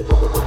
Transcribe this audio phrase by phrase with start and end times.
[0.00, 0.41] ここ。